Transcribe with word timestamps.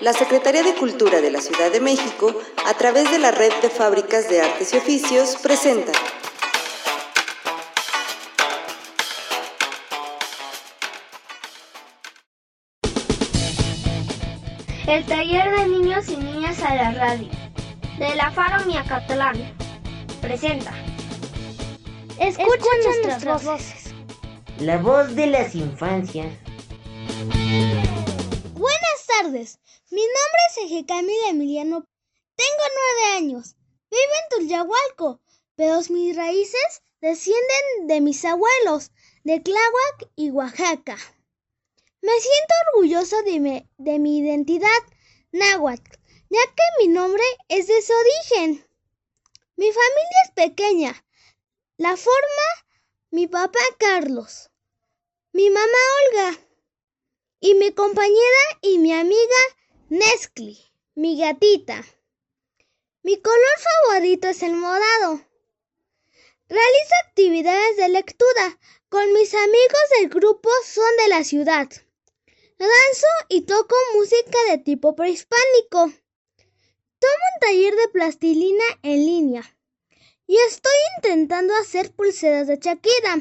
La 0.00 0.14
Secretaría 0.14 0.62
de 0.62 0.74
Cultura 0.74 1.20
de 1.20 1.30
la 1.30 1.42
Ciudad 1.42 1.70
de 1.70 1.80
México, 1.80 2.34
a 2.66 2.72
través 2.74 3.10
de 3.10 3.18
la 3.18 3.32
Red 3.32 3.52
de 3.60 3.68
Fábricas 3.68 4.30
de 4.30 4.40
Artes 4.40 4.72
y 4.72 4.78
Oficios, 4.78 5.36
presenta 5.42 5.92
El 14.86 15.04
taller 15.04 15.50
de 15.56 15.66
niños 15.68 16.08
y 16.08 16.16
niñas 16.16 16.62
a 16.62 16.74
la 16.74 16.92
radio 16.92 17.28
de 17.98 18.14
la 18.16 18.30
Faro 18.30 18.64
Miacatlán 18.64 19.36
presenta. 20.22 20.72
Escuchen, 22.18 23.04
nuestras, 23.04 23.44
voces. 23.44 23.94
La 24.58 24.78
voz 24.78 25.14
de 25.14 25.26
las 25.26 25.54
infancias. 25.54 26.32
Tardes. 29.22 29.58
Mi 29.90 30.00
nombre 30.00 30.40
es 30.48 30.56
Eje 30.64 30.86
Camila 30.86 31.28
Emiliano. 31.28 31.84
Tengo 32.36 32.62
nueve 32.74 33.16
años. 33.18 33.54
Vivo 33.90 34.02
en 34.02 34.38
Tulyahualco, 34.38 35.20
pero 35.56 35.78
mis 35.90 36.16
raíces 36.16 36.82
descienden 37.02 37.86
de 37.86 38.00
mis 38.00 38.24
abuelos 38.24 38.92
de 39.24 39.38
Tláhuac 39.40 40.10
y 40.16 40.30
Oaxaca. 40.30 40.96
Me 42.00 42.12
siento 42.12 42.54
orgulloso 42.72 43.22
de 43.22 43.66
de 43.76 43.98
mi 43.98 44.20
identidad 44.20 44.82
náhuatl, 45.32 45.98
ya 46.30 46.40
que 46.56 46.62
mi 46.78 46.88
nombre 46.88 47.24
es 47.48 47.66
de 47.66 47.82
su 47.82 47.92
origen. 47.92 48.66
Mi 49.56 49.66
familia 49.66 50.20
es 50.24 50.30
pequeña. 50.30 51.04
La 51.76 51.94
forma 51.98 52.46
mi 53.10 53.26
papá 53.26 53.60
Carlos, 53.78 54.50
mi 55.32 55.50
mamá 55.50 55.78
Olga 56.06 56.49
y 57.40 57.54
mi 57.54 57.72
compañera 57.72 58.58
y 58.60 58.78
mi 58.78 58.92
amiga 58.92 59.40
Nescli, 59.88 60.58
mi 60.94 61.18
gatita. 61.18 61.82
Mi 63.02 63.20
color 63.20 63.58
favorito 63.58 64.28
es 64.28 64.42
el 64.42 64.54
morado. 64.54 65.24
Realizo 66.48 66.94
actividades 67.06 67.76
de 67.78 67.88
lectura 67.88 68.58
con 68.90 69.12
mis 69.14 69.32
amigos 69.32 69.80
del 69.98 70.10
grupo 70.10 70.50
Son 70.66 70.96
de 71.02 71.08
la 71.08 71.24
Ciudad. 71.24 71.68
Danzo 72.58 73.06
y 73.28 73.42
toco 73.42 73.74
música 73.94 74.38
de 74.50 74.58
tipo 74.58 74.94
prehispánico. 74.94 75.92
Tomo 76.98 77.24
un 77.34 77.40
taller 77.40 77.74
de 77.74 77.88
plastilina 77.88 78.64
en 78.82 79.06
línea 79.06 79.56
y 80.26 80.36
estoy 80.46 80.72
intentando 80.98 81.54
hacer 81.56 81.90
pulseras 81.92 82.46
de 82.46 82.58
Shakira. 82.58 83.16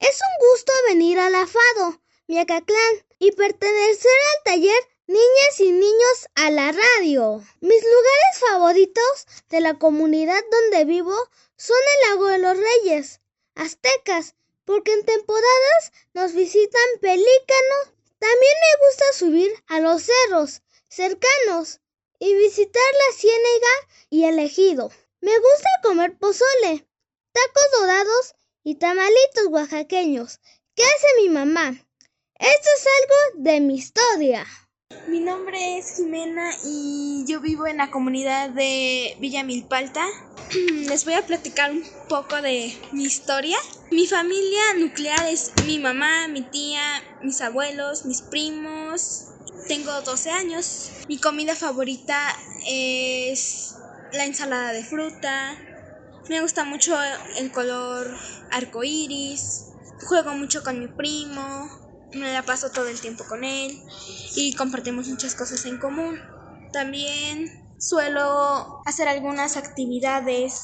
Es 0.00 0.20
un 0.20 0.50
gusto 0.50 0.72
venir 0.88 1.18
al 1.18 1.34
Afado, 1.34 2.02
Miacaclán, 2.30 3.06
y 3.18 3.32
pertenecer 3.32 4.12
al 4.36 4.44
taller 4.44 4.88
Niñas 5.06 5.60
y 5.60 5.72
Niños 5.72 6.28
a 6.34 6.50
la 6.50 6.72
Radio. 6.72 7.42
Mis 7.62 7.82
lugares 7.82 8.38
favoritos 8.38 9.26
de 9.48 9.62
la 9.62 9.78
comunidad 9.78 10.44
donde 10.50 10.84
vivo 10.84 11.16
son 11.56 11.78
el 11.78 12.10
Lago 12.10 12.26
de 12.26 12.38
los 12.38 12.56
Reyes, 12.58 13.22
Aztecas, 13.54 14.34
porque 14.66 14.92
en 14.92 15.06
temporadas 15.06 15.92
nos 16.12 16.34
visitan 16.34 16.82
pelícanos. 17.00 17.94
También 18.18 18.54
me 18.60 18.86
gusta 18.86 19.04
subir 19.14 19.64
a 19.66 19.80
los 19.80 20.02
cerros 20.02 20.60
cercanos 20.90 21.80
y 22.18 22.34
visitar 22.34 22.92
la 23.06 23.16
ciénaga 23.16 23.74
y 24.10 24.24
el 24.24 24.38
ejido. 24.38 24.92
Me 25.22 25.32
gusta 25.32 25.68
comer 25.82 26.18
pozole, 26.18 26.86
tacos 27.32 27.80
dorados 27.80 28.34
y 28.62 28.74
tamalitos 28.74 29.46
oaxaqueños. 29.48 30.40
¿Qué 30.74 30.82
hace 30.84 31.22
mi 31.22 31.30
mamá? 31.30 31.87
Esto 32.38 32.68
es 32.76 32.86
algo 32.86 33.50
de 33.50 33.60
mi 33.60 33.74
historia. 33.74 34.46
Mi 35.08 35.18
nombre 35.18 35.76
es 35.76 35.96
Jimena 35.96 36.50
y 36.64 37.24
yo 37.26 37.40
vivo 37.40 37.66
en 37.66 37.78
la 37.78 37.90
comunidad 37.90 38.50
de 38.50 39.16
Villa 39.18 39.42
Milpalta. 39.42 40.06
Les 40.88 41.04
voy 41.04 41.14
a 41.14 41.26
platicar 41.26 41.72
un 41.72 41.82
poco 42.08 42.40
de 42.40 42.72
mi 42.92 43.02
historia. 43.02 43.58
Mi 43.90 44.06
familia 44.06 44.74
nuclear 44.78 45.26
es 45.26 45.52
mi 45.66 45.80
mamá, 45.80 46.28
mi 46.28 46.42
tía, 46.42 46.80
mis 47.24 47.40
abuelos, 47.40 48.04
mis 48.04 48.22
primos. 48.22 49.30
Tengo 49.66 50.00
12 50.02 50.30
años. 50.30 50.90
Mi 51.08 51.18
comida 51.18 51.56
favorita 51.56 52.36
es 52.68 53.74
la 54.12 54.26
ensalada 54.26 54.72
de 54.72 54.84
fruta. 54.84 55.58
Me 56.28 56.40
gusta 56.40 56.64
mucho 56.64 56.96
el 57.36 57.50
color 57.50 58.16
arcoíris. 58.52 59.72
Juego 60.06 60.34
mucho 60.34 60.62
con 60.62 60.78
mi 60.78 60.86
primo 60.86 61.87
me 62.12 62.32
la 62.32 62.42
paso 62.42 62.70
todo 62.70 62.88
el 62.88 63.00
tiempo 63.00 63.24
con 63.28 63.44
él 63.44 63.78
y 64.36 64.54
compartimos 64.54 65.08
muchas 65.08 65.34
cosas 65.34 65.64
en 65.66 65.78
común. 65.78 66.18
También 66.72 67.46
suelo 67.78 68.80
hacer 68.84 69.08
algunas 69.08 69.56
actividades 69.56 70.60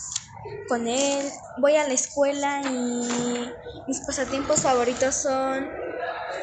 con 0.68 0.86
él. 0.86 1.30
Voy 1.58 1.76
a 1.76 1.86
la 1.86 1.94
escuela 1.94 2.62
y 2.64 3.50
mis 3.86 4.00
pasatiempos 4.06 4.62
favoritos 4.62 5.14
son 5.14 5.70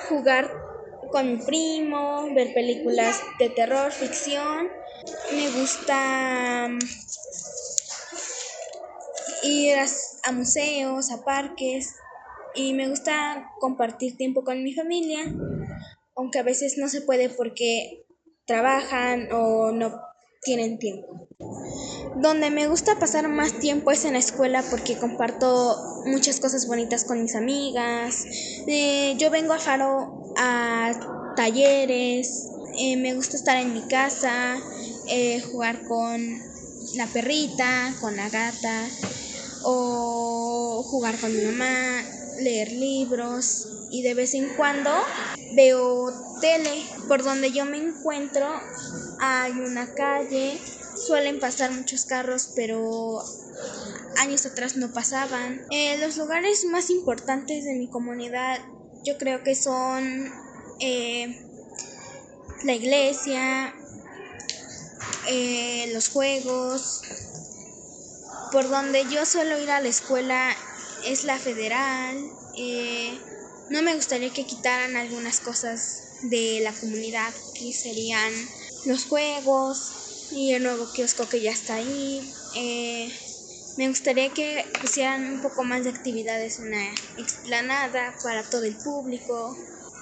jugar 0.10 0.52
con 1.12 1.32
mi 1.32 1.38
primo, 1.46 2.34
ver 2.34 2.54
películas 2.54 3.22
de 3.40 3.50
terror, 3.50 3.92
ficción. 3.92 4.70
Me 5.32 5.50
gusta 5.50 6.70
ir 9.44 9.76
a, 10.24 10.32
museos, 10.32 11.12
a 11.12 11.24
parques 11.24 11.96
y 12.56 12.74
me 12.74 12.90
gusta 12.90 13.52
compartir 13.60 14.18
tiempo 14.18 14.44
con 14.44 14.64
mi 14.64 14.74
familia, 14.74 15.20
aunque 16.16 16.40
a 16.40 16.44
veces 16.44 16.78
no 16.78 16.88
se 16.88 17.02
puede 17.02 17.30
porque 17.30 18.06
trabajan 18.46 19.32
o 19.32 19.72
no 19.72 20.00
tienen 20.42 20.80
tiempo. 20.80 21.28
Donde 22.16 22.50
me 22.50 22.68
gusta 22.68 23.00
pasar 23.00 23.28
más 23.30 23.60
tiempo 23.60 23.92
es 23.92 24.06
en 24.06 24.14
la 24.14 24.20
escuela 24.20 24.64
porque 24.70 24.98
comparto 24.98 25.78
muchas 26.06 26.40
cosas 26.40 26.68
bonitas 26.68 27.06
con 27.06 27.22
mis 27.22 27.36
amigas. 27.36 28.26
Eh, 28.68 29.16
yo 29.18 29.30
vengo 29.30 29.54
a 29.54 29.60
Faro 29.60 30.34
a 30.38 31.34
talleres, 31.36 32.50
eh, 32.78 32.98
me 32.98 33.14
gusta 33.14 33.38
estar 33.38 33.58
en 33.58 33.74
mi 33.74 33.82
casa, 33.88 34.58
eh, 35.08 35.42
jugar 35.42 35.86
con 35.88 36.22
la 36.96 37.08
perrita, 37.08 37.94
con 38.02 38.16
la 38.16 38.30
gata 38.30 38.88
o 39.64 40.84
jugar 40.84 41.16
con 41.20 41.36
mi 41.36 41.44
mamá, 41.46 42.04
leer 42.41 42.72
libros 42.72 43.68
y 43.91 44.03
de 44.03 44.13
vez 44.13 44.34
en 44.34 44.50
cuando 44.56 44.91
veo 45.53 46.12
tele. 46.41 46.84
Por 47.07 47.24
donde 47.24 47.52
yo 47.52 47.66
me 47.66 47.78
encuentro 47.78 48.47
hay 49.19 49.52
una 49.52 49.94
calle, 49.94 50.59
suelen 50.96 51.40
pasar 51.40 51.72
muchos 51.72 52.06
carros, 52.06 52.52
pero 52.56 53.22
años 54.18 54.46
atrás 54.46 54.75
no 54.75 54.91
pasaban. 54.91 55.62
Eh, 55.72 55.97
los 56.00 56.18
lugares 56.18 56.66
más 56.66 56.90
importantes 56.90 57.66
de 57.66 57.75
mi 57.75 57.90
comunidad 57.90 58.59
yo 59.03 59.18
creo 59.18 59.44
que 59.44 59.56
son 59.56 60.31
eh, 60.79 61.35
la 62.63 62.73
iglesia, 62.73 63.73
eh, 65.28 65.90
los 65.94 66.09
juegos. 66.09 67.02
Por 68.52 68.69
donde 68.69 69.06
yo 69.09 69.25
suelo 69.25 69.58
ir 69.59 69.72
a 69.72 69.79
la 69.79 69.88
escuela 69.88 70.53
es 71.06 71.24
la 71.24 71.38
federal. 71.38 72.18
Eh, 72.58 73.20
no 73.70 73.82
me 73.82 73.96
gustaría 73.96 74.32
que 74.32 74.46
quitaran 74.46 74.96
algunas 74.96 75.40
cosas 75.40 76.04
de 76.24 76.60
la 76.62 76.74
comunidad, 76.74 77.34
que 77.58 77.74
serían 77.74 78.32
los 78.86 79.06
juegos 79.06 80.32
y 80.32 80.54
el 80.54 80.64
nuevo 80.64 80.92
kiosco 80.94 81.28
que 81.28 81.42
ya 81.42 81.52
está 81.52 81.76
ahí. 81.76 82.22
Eh, 82.56 83.12
me 83.78 83.88
gustaría 83.88 84.30
que 84.34 84.66
pusieran 84.82 85.36
un 85.36 85.42
poco 85.42 85.64
más 85.64 85.84
de 85.84 85.90
actividades 85.92 86.60
en 86.60 86.72
la 86.72 86.94
explanada 87.18 88.14
para 88.22 88.44
todo 88.44 88.64
el 88.64 88.76
público. 88.78 89.56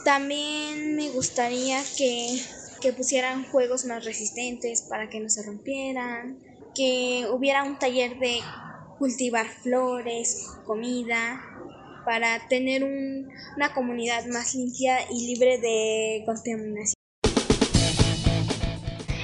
También 0.03 0.95
me 0.95 1.09
gustaría 1.11 1.83
que, 1.97 2.41
que 2.81 2.93
pusieran 2.93 3.45
juegos 3.51 3.85
más 3.85 4.03
resistentes 4.05 4.83
para 4.89 5.09
que 5.09 5.19
no 5.19 5.29
se 5.29 5.43
rompieran. 5.43 6.39
Que 6.75 7.27
hubiera 7.31 7.63
un 7.63 7.77
taller 7.77 8.17
de 8.19 8.41
cultivar 8.99 9.47
flores, 9.47 10.45
comida, 10.65 11.41
para 12.05 12.47
tener 12.49 12.83
una 12.83 13.73
comunidad 13.73 14.25
más 14.27 14.53
limpia 14.53 14.97
y 15.09 15.27
libre 15.27 15.57
de 15.57 16.23
contaminación. 16.25 16.93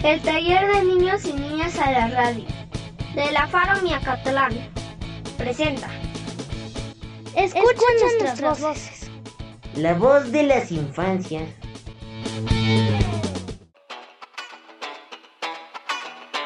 El 0.04 0.22
taller 0.22 0.68
de 0.74 0.84
niños 0.84 1.26
y 1.26 1.34
niñas 1.34 1.78
a 1.80 1.92
la 1.92 2.08
radio 2.08 2.46
de 3.16 3.32
la 3.32 3.48
Faro 3.48 3.82
Miacatlán 3.82 4.54
presenta. 5.38 5.90
Escuchen, 7.36 8.20
nuestras, 8.20 8.62
voces. 8.62 9.10
La 9.76 9.94
voz 9.94 10.32
de 10.32 10.44
las 10.44 10.72
infancias. 10.72 11.50